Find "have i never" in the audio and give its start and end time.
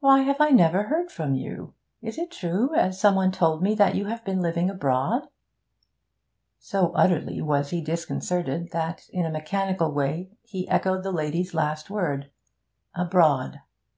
0.20-0.84